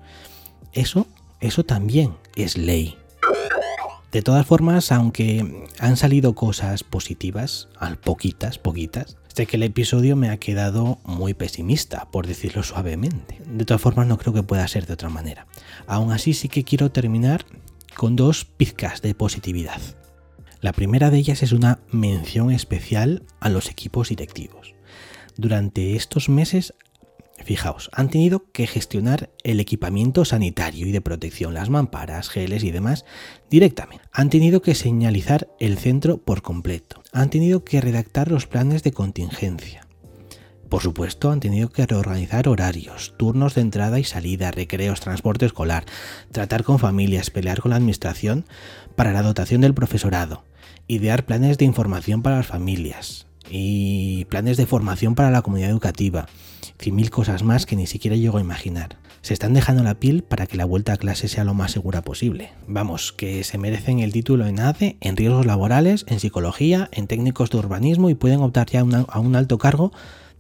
Eso, 0.73 1.07
eso 1.41 1.65
también 1.65 2.15
es 2.37 2.57
ley. 2.57 2.97
De 4.11 4.23
todas 4.23 4.47
formas, 4.47 4.91
aunque 4.91 5.67
han 5.79 5.97
salido 5.99 6.35
cosas 6.35 6.83
positivas, 6.83 7.69
al 7.79 7.99
poquitas, 7.99 8.59
poquitas, 8.59 9.19
sé 9.35 9.45
que 9.47 9.59
el 9.59 9.63
episodio 9.65 10.17
me 10.17 10.31
ha 10.31 10.39
quedado 10.39 10.99
muy 11.05 11.35
pesimista, 11.35 12.11
por 12.11 12.27
decirlo 12.27 12.63
suavemente. 12.63 13.39
De 13.47 13.67
todas 13.67 13.83
formas, 13.83 14.07
no 14.07 14.17
creo 14.17 14.33
que 14.33 14.43
pueda 14.43 14.67
ser 14.67 14.87
de 14.87 14.95
otra 14.95 15.11
manera. 15.11 15.47
Aún 15.87 16.11
así, 16.11 16.33
sí 16.33 16.49
que 16.49 16.65
quiero 16.65 16.91
terminar 16.91 17.45
con 17.97 18.17
dos 18.17 18.47
pizcas 18.47 19.03
de 19.03 19.15
positividad. 19.15 19.81
La 20.63 20.73
primera 20.73 21.11
de 21.11 21.19
ellas 21.19 21.43
es 21.43 21.53
una 21.53 21.81
mención 21.93 22.51
especial 22.51 23.25
a 23.41 23.51
los 23.51 23.69
equipos 23.69 24.09
directivos. 24.09 24.75
Durante 25.37 25.97
estos 25.97 26.31
meses 26.31 26.73
Fijaos, 27.49 27.89
han 27.95 28.11
tenido 28.11 28.45
que 28.53 28.67
gestionar 28.67 29.31
el 29.43 29.59
equipamiento 29.59 30.27
sanitario 30.27 30.87
y 30.87 30.93
de 30.93 31.01
protección, 31.01 31.55
las 31.55 31.71
mamparas, 31.71 32.29
geles 32.29 32.63
y 32.63 32.73
demás 32.73 33.07
directamente. 33.49 34.05
Han 34.13 34.29
tenido 34.29 34.61
que 34.61 34.75
señalizar 34.75 35.49
el 35.59 35.79
centro 35.79 36.19
por 36.19 36.43
completo. 36.43 37.03
Han 37.11 37.31
tenido 37.31 37.65
que 37.65 37.81
redactar 37.81 38.31
los 38.31 38.47
planes 38.47 38.83
de 38.83 38.93
contingencia. 38.93 39.87
Por 40.69 40.83
supuesto, 40.83 41.31
han 41.31 41.41
tenido 41.41 41.71
que 41.71 41.87
reorganizar 41.87 42.49
horarios, 42.49 43.15
turnos 43.17 43.55
de 43.55 43.63
entrada 43.63 43.99
y 43.99 44.05
salida, 44.05 44.51
recreos, 44.51 45.01
transporte 45.01 45.47
escolar, 45.47 45.87
tratar 46.31 46.65
con 46.65 46.79
familias, 46.79 47.31
pelear 47.31 47.63
con 47.63 47.71
la 47.71 47.77
administración 47.77 48.45
para 48.95 49.15
la 49.15 49.23
dotación 49.23 49.63
del 49.63 49.73
profesorado, 49.73 50.45
idear 50.87 51.25
planes 51.25 51.57
de 51.57 51.65
información 51.65 52.21
para 52.21 52.37
las 52.37 52.47
familias 52.47 53.27
y 53.49 54.27
planes 54.27 54.59
de 54.59 54.67
formación 54.67 55.15
para 55.15 55.31
la 55.31 55.41
comunidad 55.41 55.71
educativa, 55.71 56.27
y 56.83 56.93
mil 56.93 57.11
cosas 57.11 57.43
más 57.43 57.67
que 57.67 57.77
ni 57.77 57.87
siquiera 57.87 58.17
llego 58.17 58.39
a 58.39 58.43
imaginar. 58.43 58.97
Se 59.21 59.35
están 59.35 59.53
dejando 59.53 59.83
la 59.83 59.95
piel 59.95 60.23
para 60.23 60.47
que 60.47 60.57
la 60.57 60.65
vuelta 60.65 60.93
a 60.93 60.97
clase 60.97 61.29
sea 61.29 61.45
lo 61.45 61.55
más 61.55 61.73
segura 61.73 62.03
posible. 62.03 62.53
Vamos, 62.67 63.13
que 63.13 63.45
se 63.45 63.59
merecen 63.59 63.99
el 63.99 64.13
título 64.13 64.47
en 64.47 64.61
ADE, 64.61 64.97
en 65.01 65.17
riesgos 65.17 65.47
laborales, 65.47 66.05
en 66.09 66.21
psicología, 66.21 66.89
en 66.93 67.07
técnicos 67.07 67.51
de 67.51 67.59
urbanismo 67.59 68.11
y 68.11 68.15
pueden 68.15 68.41
optar 68.41 68.69
ya 68.71 68.81
a 68.81 69.21
un 69.21 69.37
alto 69.37 69.59
cargo 69.59 69.93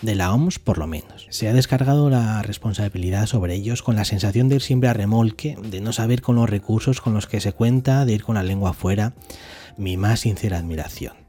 de 0.03 0.14
la 0.14 0.33
OMS 0.33 0.59
por 0.59 0.79
lo 0.79 0.87
menos. 0.87 1.27
Se 1.31 1.48
ha 1.48 1.53
descargado 1.53 2.09
la 2.09 2.40
responsabilidad 2.42 3.27
sobre 3.27 3.55
ellos 3.55 3.83
con 3.83 3.96
la 3.96 4.05
sensación 4.05 4.48
de 4.48 4.57
ir 4.57 4.62
siempre 4.62 4.88
a 4.88 4.94
remolque, 4.94 5.57
de 5.61 5.81
no 5.81 5.92
saber 5.92 6.22
con 6.22 6.37
los 6.37 6.48
recursos 6.48 7.01
con 7.01 7.14
los 7.14 7.27
que 7.27 7.40
se 7.40 7.53
cuenta, 7.53 8.05
de 8.05 8.14
ir 8.14 8.22
con 8.22 8.37
la 8.37 8.44
lengua 8.44 8.70
afuera. 8.70 9.12
Mi 9.77 9.96
más 9.96 10.20
sincera 10.20 10.59
admiración 10.59 11.27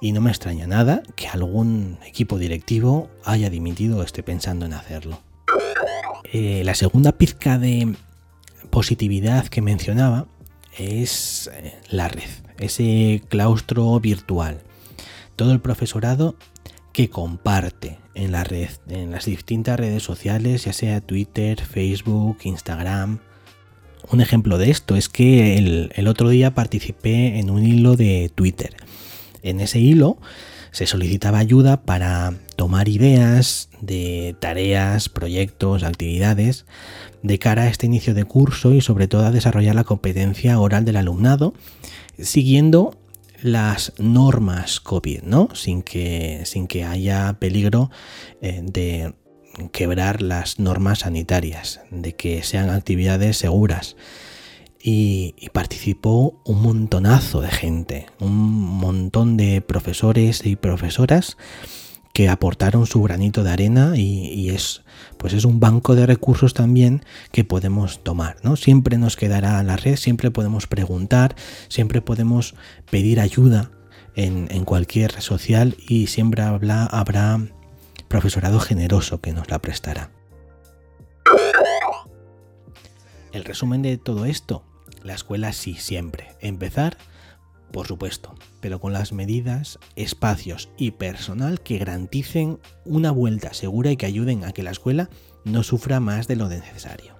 y 0.00 0.12
no 0.12 0.20
me 0.20 0.30
extraña 0.30 0.66
nada 0.66 1.02
que 1.14 1.28
algún 1.28 1.98
equipo 2.06 2.38
directivo 2.38 3.10
haya 3.24 3.50
dimitido 3.50 3.98
o 3.98 4.02
esté 4.02 4.22
pensando 4.22 4.66
en 4.66 4.74
hacerlo. 4.74 5.20
Eh, 6.32 6.62
la 6.64 6.74
segunda 6.74 7.12
pizca 7.12 7.58
de 7.58 7.94
positividad 8.70 9.46
que 9.46 9.62
mencionaba 9.62 10.26
es 10.76 11.50
eh, 11.54 11.74
la 11.88 12.08
red, 12.08 12.28
ese 12.58 13.22
claustro 13.28 13.98
virtual. 14.00 14.60
Todo 15.36 15.52
el 15.52 15.60
profesorado 15.60 16.36
que 16.92 17.10
comparte 17.10 17.98
en 18.14 18.32
la 18.32 18.44
red, 18.44 18.70
en 18.88 19.10
las 19.10 19.26
distintas 19.26 19.78
redes 19.78 20.02
sociales, 20.02 20.64
ya 20.64 20.72
sea 20.72 21.00
Twitter, 21.00 21.60
Facebook, 21.62 22.38
Instagram. 22.42 23.20
Un 24.10 24.20
ejemplo 24.20 24.56
de 24.56 24.70
esto 24.70 24.96
es 24.96 25.08
que 25.08 25.58
el 25.58 26.08
otro 26.08 26.28
día 26.28 26.54
participé 26.54 27.38
en 27.38 27.50
un 27.50 27.66
hilo 27.66 27.96
de 27.96 28.30
Twitter 28.34 28.76
en 29.42 29.60
ese 29.60 29.78
hilo 29.78 30.18
se 30.70 30.86
solicitaba 30.86 31.38
ayuda 31.38 31.82
para 31.82 32.34
tomar 32.56 32.88
ideas 32.88 33.70
de 33.80 34.36
tareas, 34.40 35.08
proyectos, 35.08 35.82
actividades 35.82 36.66
de 37.22 37.38
cara 37.38 37.62
a 37.62 37.68
este 37.68 37.86
inicio 37.86 38.14
de 38.14 38.24
curso 38.24 38.72
y 38.72 38.80
sobre 38.80 39.08
todo 39.08 39.24
a 39.24 39.30
desarrollar 39.30 39.74
la 39.74 39.84
competencia 39.84 40.58
oral 40.60 40.84
del 40.84 40.96
alumnado 40.96 41.54
siguiendo 42.18 42.96
las 43.42 43.92
normas 43.98 44.80
COVID, 44.80 45.22
¿no? 45.22 45.48
Sin 45.54 45.82
que, 45.82 46.42
sin 46.44 46.66
que 46.66 46.84
haya 46.84 47.36
peligro 47.38 47.90
eh, 48.40 48.60
de 48.62 49.14
quebrar 49.72 50.22
las 50.22 50.58
normas 50.58 51.00
sanitarias, 51.00 51.80
de 51.90 52.14
que 52.14 52.42
sean 52.42 52.70
actividades 52.70 53.38
seguras 53.38 53.96
y, 54.88 55.34
participó 55.52 56.40
un 56.44 56.62
montonazo 56.62 57.40
de 57.40 57.50
gente, 57.50 58.06
un 58.20 58.32
montón 58.32 59.36
de 59.36 59.60
profesores 59.60 60.46
y 60.46 60.54
profesoras 60.54 61.36
que 62.12 62.28
aportaron 62.28 62.86
su 62.86 63.02
granito 63.02 63.42
de 63.42 63.50
arena 63.50 63.94
y, 63.96 64.48
es 64.50 64.84
pues 65.18 65.32
es 65.32 65.44
un 65.44 65.58
banco 65.58 65.96
de 65.96 66.06
recursos 66.06 66.54
también 66.54 67.04
que 67.32 67.42
podemos 67.42 68.04
tomar 68.04 68.36
no 68.44 68.54
siempre 68.54 68.96
nos 68.96 69.16
quedará 69.16 69.62
la 69.62 69.76
red 69.76 69.96
siempre 69.96 70.30
podemos 70.30 70.66
preguntar 70.66 71.34
siempre 71.68 72.00
podemos 72.00 72.54
pedir 72.90 73.18
ayuda 73.18 73.72
en, 74.14 74.64
cualquier 74.64 75.12
red 75.12 75.20
social 75.20 75.76
y 75.88 76.06
siempre 76.06 76.42
habrá 76.42 77.40
profesorado 78.08 78.60
generoso 78.60 79.20
que 79.20 79.32
nos 79.32 79.50
la 79.50 79.58
prestará. 79.58 80.10
El 83.32 83.44
resumen 83.44 83.82
de 83.82 83.98
todo 83.98 84.24
esto 84.24 84.62
la 85.06 85.14
escuela 85.14 85.52
sí, 85.52 85.74
siempre. 85.74 86.36
Empezar, 86.40 86.98
por 87.72 87.86
supuesto, 87.86 88.34
pero 88.60 88.80
con 88.80 88.92
las 88.92 89.12
medidas, 89.12 89.78
espacios 89.94 90.68
y 90.76 90.92
personal 90.92 91.60
que 91.60 91.78
garanticen 91.78 92.58
una 92.84 93.12
vuelta 93.12 93.54
segura 93.54 93.90
y 93.90 93.96
que 93.96 94.06
ayuden 94.06 94.44
a 94.44 94.52
que 94.52 94.62
la 94.62 94.72
escuela 94.72 95.08
no 95.44 95.62
sufra 95.62 96.00
más 96.00 96.26
de 96.26 96.36
lo 96.36 96.48
necesario. 96.48 97.14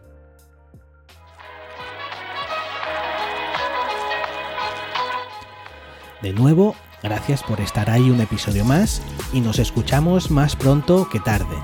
De 6.23 6.33
nuevo, 6.33 6.75
gracias 7.03 7.43
por 7.45 7.61
estar 7.61 7.89
ahí 7.89 8.11
un 8.11 8.21
episodio 8.21 8.65
más 8.65 9.01
y 9.33 9.41
nos 9.41 9.59
escuchamos 9.59 10.31
más 10.31 10.57
pronto 10.57 11.09
que 11.09 11.21
tarde. 11.21 11.57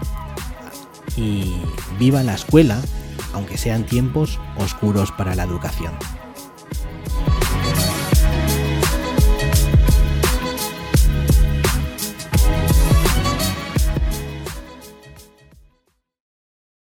Y 1.17 1.53
viva 1.99 2.23
la 2.23 2.35
escuela 2.35 2.81
aunque 3.33 3.59
sean 3.59 3.85
tiempos 3.85 4.39
oscuros 4.57 5.13
para 5.13 5.35
la 5.35 5.45
educación. 5.45 5.93